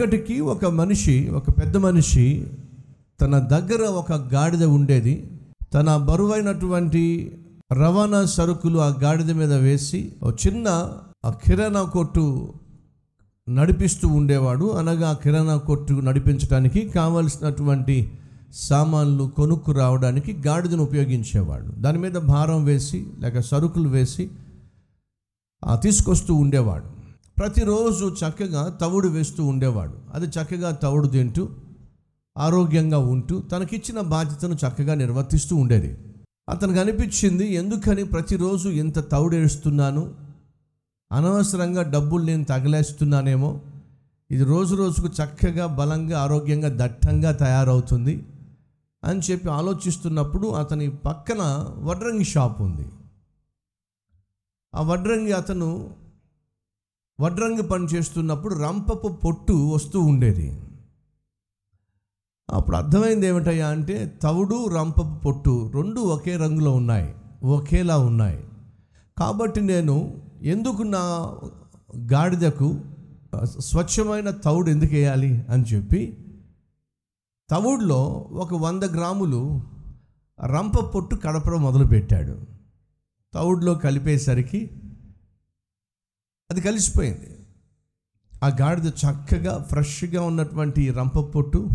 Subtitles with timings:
[0.00, 2.46] వెనకటికి ఒక మనిషి ఒక పెద్ద మనిషి
[3.20, 5.30] తన దగ్గర ఒక గాడిద ఉండేది.
[5.74, 7.36] తన బరువైనటువంటి
[7.72, 10.92] రవాణా సరుకులు ఆ గాడిద మీద వేసి ఒక చిన్న
[11.24, 12.52] ఆ కిరాణా కొట్టు
[13.48, 14.64] నడిపిస్తూ ఉండేవాడు.
[14.72, 18.10] అనగా ఆ కిరాణా కొట్టు నడిపించడానికి కావలసినటువంటి
[18.52, 21.80] సామాన్లు కొనుక్కు రావడానికి గాడిదను ఉపయోగించేవాడు.
[21.80, 24.30] దాని మీద భారం వేసి లేక సరుకులు వేసి
[25.64, 26.95] ఆ తీసుకొస్తూ ఉండేవాడు.
[27.38, 29.94] ప్రతిరోజు చక్కగా తవుడు వేస్తూ ఉండేవాడు.
[30.14, 31.48] అది చక్కగా తవుడు తింటూ
[32.38, 35.98] ఆరోగ్యంగా ఉంటూ తనకిచ్చిన బాధ్యతను చక్కగా నిర్వర్తిస్తూ ఉండేది.
[36.48, 40.14] అతనికి అనిపించింది ఎందుకని ప్రతిరోజు ఇంత తవుడేస్తున్నాను
[41.12, 43.60] అనవసరంగా డబ్బులు నేను తగలేస్తున్నానేమో.
[44.30, 48.26] ఇది రోజు రోజుకు చక్కగా బలంగా ఆరోగ్యంగా దట్టంగా తయారవుతుంది
[49.04, 52.88] అని చెప్పి ఆలోచిస్తున్నప్పుడు అతని పక్కన వడ్రంగి షాప్ ఉంది.
[54.74, 55.90] ఆ వడ్రంగి అతను
[57.20, 60.60] వడ్రంగి పని చేస్తున్నప్పుడు రంపపు పొట్టు వస్తూ ఉండేది.
[62.50, 67.14] అప్పుడు అర్థమైంది ఏమిటయ్యా అంటే తవుడు రంపపు పొట్టు రెండు ఒకే రంగులో ఉన్నాయి
[67.44, 68.44] ఒకేలా ఉన్నాయి.
[69.18, 71.02] కాబట్టి నేను ఎందుకు నా
[72.12, 72.80] గాడిదకు
[73.58, 76.18] స్వచ్ఛమైన తవుడు ఎందుకు వేయాలి అని చెప్పి
[77.50, 79.62] తవుడులో ఒక వంద గ్రాములు
[80.54, 82.36] రంప పొట్టు కడపడం మొదలుపెట్టాడు.
[83.34, 84.70] తవుడులో కలిపేసరికి
[86.50, 87.46] అది కలిసిపోయింది.
[88.44, 91.68] ఆ గాడిద చక్కగా ఫ్రెష్గా ఉన్నటువంటి రంప పొట్టు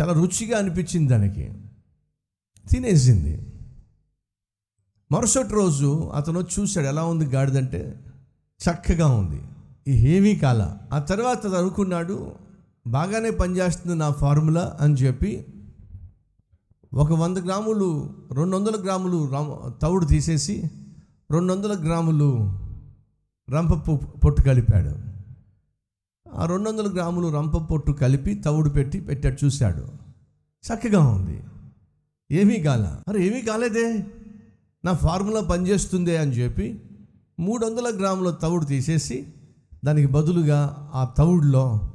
[0.00, 1.52] చాలా రుచిగా అనిపించింది దానికి.
[2.70, 3.46] తినేసింది.
[5.12, 8.00] మరుసటి రోజు అతను చూశాడు ఎలా ఉంది గాడిదంటే
[8.60, 9.42] చక్కగా ఉంది.
[9.88, 10.78] ఈ హేవీ కాల.
[10.92, 12.32] ఆ తర్వాత అతను అనుకున్నాడు
[12.86, 15.46] బాగానే పనిచేస్తుంది నా ఫార్ములా అని చెప్పి
[16.94, 20.70] ఒక వంద గ్రాములు రెండు వందల గ్రాములు రామ తవుడు తీసేసి
[21.30, 22.60] రెండు వందల గ్రాములు
[23.50, 25.10] రంపపు పొట్టు కలిపాడు.
[26.34, 29.86] ఆ రెండు వందల గ్రాములు రంప పొట్టు కలిపి తవుడు పెట్టి పెట్టాడు చూశాడు.
[30.66, 31.44] చక్కగా ఉంది.
[32.32, 33.02] ఏమీ కాల.
[33.08, 34.06] అరే ఏమీ కాలేదే?
[34.84, 36.82] నా ఫార్ములా పనిచేస్తుందే అని చెప్పి
[37.40, 39.34] మూడు వందల గ్రాముల తవుడు తీసేసి
[39.84, 41.92] దానికి బదులుగా ఆ తవుడులో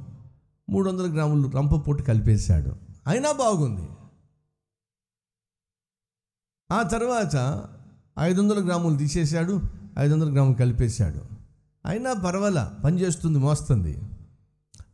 [0.70, 2.72] మూడు వందల గ్రాములు రంప పొట్టు కలిపేశాడు.
[3.06, 3.88] అయినా బాగుంది.
[6.72, 7.64] ఆ తర్వాత
[8.18, 9.60] ఐదు వందల గ్రాములు తీసేశాడు
[9.98, 11.35] ఐదు వందల గ్రాములు కలిపేశాడు.
[11.86, 13.98] అయినా పర్వాలా పనిచేస్తుంది మోస్తుంది.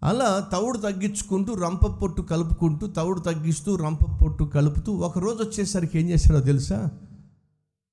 [0.03, 6.11] అలా తవుడు తగ్గించుకుంటూ రంప పొట్టు కలుపుకుంటూ తవుడు తగ్గిస్తూ రంప పొట్టు కలుపుతూ ఒక రోజు వచ్చేసరికి ఏం
[6.11, 6.91] చేశాడో తెలుసా?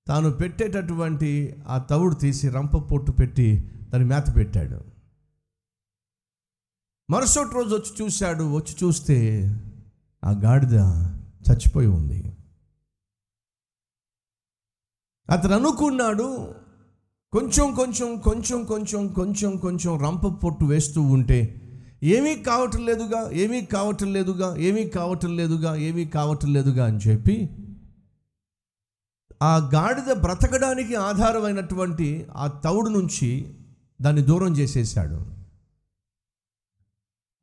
[0.07, 4.81] తాను పెట్టేటటువంటి ఆ తవుడు తీసి రంప పొట్టు పెట్టి దాని మేత పెట్టాడు.
[7.09, 9.43] మరుసటి రోజు వచ్చి చూశాడు వచ్చి చూస్తే
[10.23, 10.73] ఆ గాడిద
[11.51, 12.37] చచ్చిపోయి ఉంది.
[15.29, 16.55] అతను అనుకున్నాడు
[17.33, 21.37] కొంచెం కొంచెం కొంచెం కొంచెం కొంచెం కొంచెం రంప పొట్టు వేస్తూ ఉంటే
[22.03, 27.35] ఏమీ కావటం లేదుగా ఏమీ కావటం లేదుగా ఏమీ కావటం లేదుగా ఏమీ కావటం లేదుగా అని చెప్పి
[29.41, 32.07] ఆ గాడిద బ్రతకడానికి ఆధారమైనటువంటి
[32.37, 33.29] ఆ తవుడు నుంచి
[34.01, 35.19] దాన్ని దూరం చేసేసాడు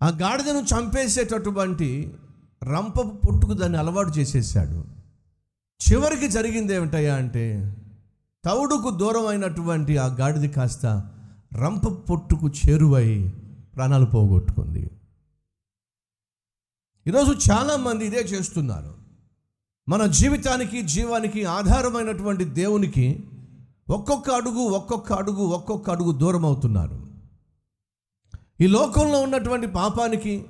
[0.00, 1.90] ఆ గాడిదను చంపేసేటటువంటి
[2.62, 4.80] రంపపు పొట్టుకు దాన్ని అలవాటు చేసేసాడు
[5.80, 7.46] చివరికి జరిగింది ఏమిటయ్యా అంటే
[8.46, 10.86] తవుడుకు దూరం అయినటువంటి ఆ గాడిది కాస్త
[11.54, 13.28] రంప పొట్టుకు చేరువై
[13.74, 14.90] ప్రాణాలు పోగొట్టుకుంది.
[17.06, 18.94] ఈరోజు చాలామంది ఇదే చేస్తున్నారు.
[19.88, 23.24] మన జీవితానికి జీవానికి ఆధారమైనటువంటి దేవునికి
[23.90, 27.06] ఒక్కొక్క అడుగు ఒక్కొక్క అడుగు ఒక్కొక్క అడుగు దూరం అవుతున్నారు
[28.60, 30.46] ఈ లోకంలో ఉన్నటువంటి పాపానికి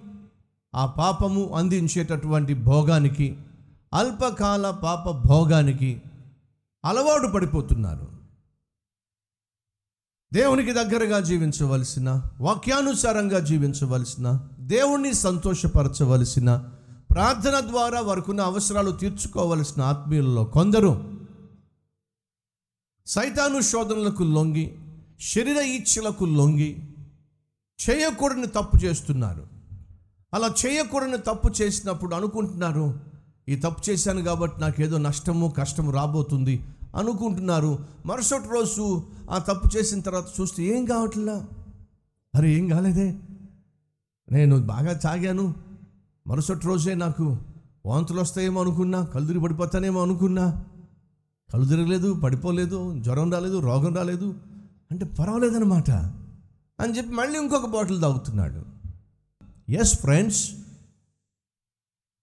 [0.75, 3.37] ఆ పాపము అందించేటటువంటి భోగానికి
[3.95, 6.03] అల్పకాల పాప భోగానికి
[6.87, 8.07] అలవాటు పడిపోతున్నారు.
[10.33, 16.71] దేవునికి దగ్గరగా జీవించవలసిన వాక్యానుసారంగా జీవించవలసిన దేవుణ్ణి సంతోషపరచవలసిన
[17.11, 21.21] ప్రార్థన ద్వారా వరకున్న అవసరాలు తీర్చుకోవలసిన ఆత్మీయుల్లో కొందరు
[23.07, 24.79] సైతాను శోధనలకు లొంగి
[25.21, 26.71] శరీర ఈచ్ఛలకు లొంగి
[27.79, 29.47] చేయకూడని తప్పు చేస్తున్నారు.
[30.35, 33.01] అలా చేయకూడని తప్పు చేసినప్పుడు అనుకుంటున్నారు
[33.49, 36.67] ఈ తప్పు చేశాను కాబట్టి నాకేదో నష్టము కష్టము రాబోతుంది
[36.97, 37.79] అనుకుంటున్నారు.
[38.07, 41.49] మరుసటి రోజు ఆ తప్పు చేసిన తర్వాత చూస్తే ఏం కావట్లా?
[42.35, 43.15] అరే ఏం కాలేదే?
[44.33, 45.55] నేను బాగా తాగాను.
[46.27, 47.39] మరుసటి రోజే నాకు
[47.87, 50.65] వాంతులు వస్తాయేమో అనుకున్నా కళ్ళు పడిపోతానేమో అనుకున్నా.
[51.53, 54.35] కళ్ళు తిరగలేదు పడిపోలేదు జ్వరం రాలేదు రోగం రాలేదు.
[54.91, 55.91] అంటే పర్వాలేదనమాట
[56.81, 58.63] అని చెప్పి మళ్ళీ ఇంకొక బాటిల్ తాగుతున్నాడు.
[59.73, 60.53] ఎస్ ఫ్రెండ్స్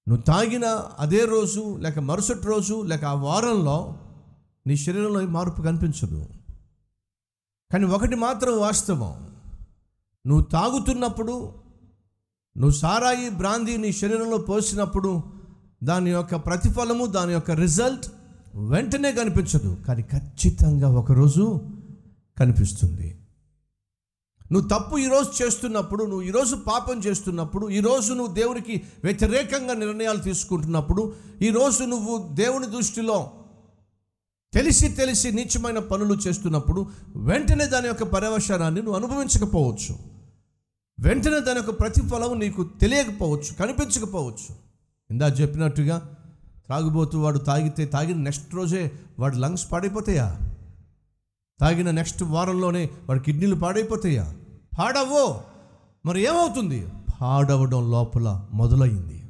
[0.09, 3.95] నువ్వు తాగిన అదే రోజు లేక మరుసటి రోజు లేక ఆ వారంలో
[4.67, 6.27] నీ శరీరంలో మార్పు కనిపించదు.
[7.71, 9.27] కానీ ఒకటి మాత్రం వాస్తవం.
[10.27, 11.53] నువ్వు తాగుతున్నప్పుడు
[12.57, 15.23] నువ్వు సారాయి బ్రాంది నీ శరీరంలో పోసినప్పుడు
[15.83, 18.07] దాని యొక్క ప్రతిఫలము దాని యొక్క రిజల్ట్
[18.55, 19.77] వెంటనే కనిపించదు.
[19.87, 21.61] కానీ ఖచ్చితంగా ఒకరోజు
[22.37, 23.19] కనిపిస్తుంది.
[24.51, 31.83] నువ్వు తప్పు ఈరోజు చేస్తున్నప్పుడు నువ్వు ఈరోజు పాపం చేస్తున్నప్పుడు ఈరోజు నువ్వు దేవునికి వ్యతిరేకంగా నిర్ణయాలు తీసుకుంటున్నప్పుడు ఈరోజు
[31.83, 33.31] నువ్వు దేవుని దృష్టిలో
[34.53, 39.95] తెలిసి తెలిసి నీచమైన పనులు చేస్తున్నప్పుడు వెంటనే దాని యొక్క పర్యవసానాన్ని నువ్వు అనుభవించకపోవచ్చు.
[40.99, 44.55] వెంటనే దాని యొక్క ప్రతిఫలం నీకు తెలియకపోవచ్చు కనిపించకపోవచ్చు.
[45.11, 46.15] ఇందా చెప్పినట్టుగా
[46.69, 50.39] తాగుబోతూ వాడు తాగితే తాగిన నెక్స్ట్ రోజే వాడు లంగ్స్ పాడైపోతాయా?
[51.61, 54.35] తాగిన నెక్స్ట్ వారంలోనే వాడి కిడ్నీలు పాడైపోతాయా?
[54.79, 55.41] పాడవో
[56.05, 56.87] మరి ఏమవుతుంది?
[57.21, 59.22] పాడవడం లోపల మొదలైంది.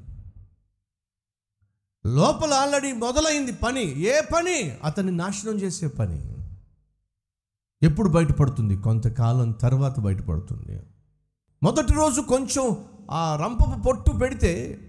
[2.05, 3.99] లోపల ఆల్రెడీ మొదలైంది పని.
[3.99, 4.77] ఏ పని?
[4.83, 6.35] అతన్ని నాశనం చేసే పని.
[7.83, 8.77] ఎప్పుడు బయటపడుతుంది?
[8.77, 10.83] కొంతకాలం తర్వాత బయటపడుతుంది.
[11.63, 14.79] మొదటి రోజు కొంచెం ఆ రంపపు పొట్టు పెడితే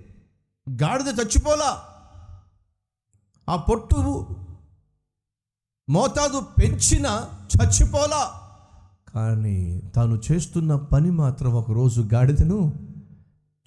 [0.82, 1.82] గాడిద చచ్చిపోలా.
[3.48, 4.26] ఆ పొట్టు
[5.88, 8.32] మోతాదు పెంచిన చచ్చిపోలా.
[9.14, 12.74] కానీ తాను చేస్తున్న పని మాత్రం ఒకరోజు గాడిదను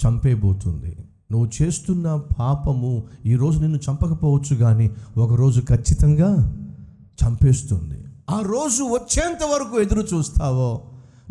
[0.08, 0.98] చంపేబోతుంది.
[1.32, 2.08] నువ్వు చేస్తున్న
[2.40, 4.88] పాపము ఈరోజు నిన్ను చంపకపోవచ్చు కానీ
[5.18, 6.30] ఒకరోజు ఖచ్చితంగా
[7.22, 7.98] చంపేస్తుంది.
[8.30, 10.70] ఆ రోజు వచ్చేంత వరకు ఎదురు చూస్తావో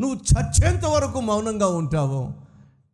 [0.00, 2.22] నువ్వు చచ్చేంత వరకు మౌనంగా ఉంటావో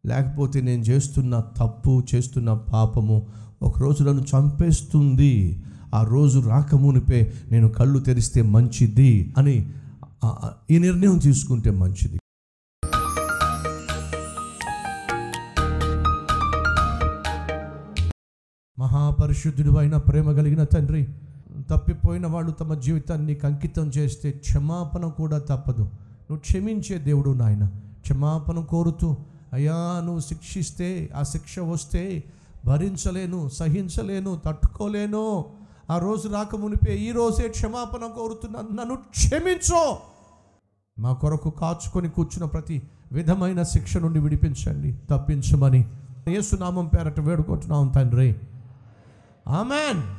[0.07, 3.17] లేకపోతే నేను చేస్తున్న తప్పు చేస్తున్న పాపము
[3.63, 5.63] ఒకరోజు నన్ను చంపేస్తుంది.
[5.95, 7.21] ఆ రోజు రాకమునిపే
[7.53, 9.57] నేను కళ్ళు తెరిస్తే మంచిది అని
[10.71, 12.19] ఈ నిర్ణయం తీసుకుంటే మంచిది.
[18.83, 21.09] మహాపరిశుద్ధుడు అయిన ప్రేమ కలిగిన తండ్రి
[21.71, 25.83] తప్పిపోయిన వాళ్ళు తమ జీవితాన్ని అంకితం చేస్తే క్షమాపణ కూడా తప్పదు.
[25.83, 27.67] నువ్వు క్షమించే దేవుడు నాయన.
[28.01, 29.17] క్షమాపణ కోరుతూ
[29.53, 32.25] అయ్యా నువ్వు శిక్షిస్తే ఆ శిక్ష వస్తే
[32.67, 35.45] భరించలేను సహించలేను తట్టుకోలేను.
[35.91, 39.99] ఆ రోజు రాకమునిపే ఈ రోజే క్షమాపణ కోరుతున్నాను నన్ను క్షమించో.
[40.99, 42.83] మా కొరకు కాచుకొని కూర్చున్న ప్రతి
[43.13, 45.87] విధమైన శిక్ష నుండి విడిపించండి తప్పించమని.
[46.29, 48.37] యేసునామం పేరట వేడుకుంటున్నాం తండ్రి.
[49.47, 50.03] Amen.